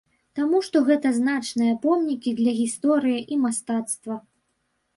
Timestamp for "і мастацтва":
3.35-4.21